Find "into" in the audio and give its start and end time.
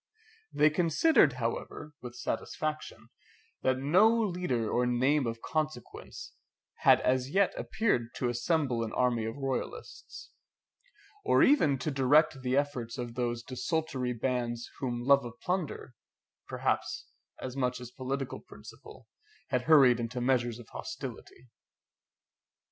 19.99-20.19